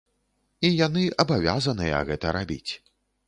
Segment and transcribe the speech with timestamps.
[0.69, 2.69] І яны абавязаныя гэта рабіць.